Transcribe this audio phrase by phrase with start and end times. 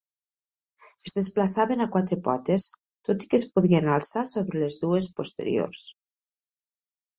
[1.09, 2.65] Es desplaçaven a quatre potes
[3.11, 5.87] tot i que es podien alçar sobre les dues posteriors.